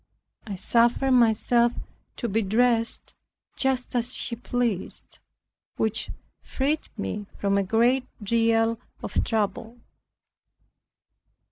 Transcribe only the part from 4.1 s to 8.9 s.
she pleased, which freed me from a great deal